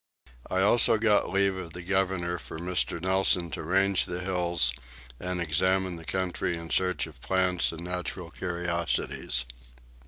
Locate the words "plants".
7.21-7.71